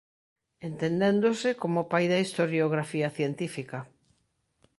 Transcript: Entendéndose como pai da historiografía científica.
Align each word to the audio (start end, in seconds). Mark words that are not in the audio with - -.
Entendéndose 0.69 1.49
como 1.61 1.89
pai 1.91 2.05
da 2.11 2.21
historiografía 2.25 3.07
científica. 3.17 3.79